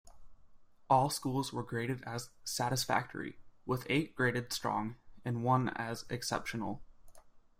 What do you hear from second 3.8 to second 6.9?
eight graded "strong" and one as "exceptional".